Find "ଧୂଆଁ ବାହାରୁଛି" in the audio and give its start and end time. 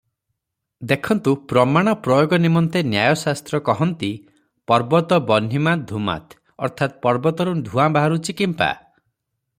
7.71-8.39